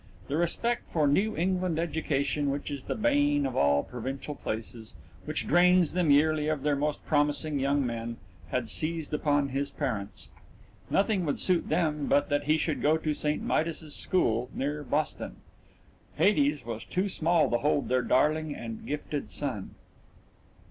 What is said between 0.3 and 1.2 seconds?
respect for a